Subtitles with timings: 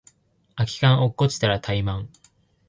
[0.55, 2.09] 空き缶落っこちたらタイマン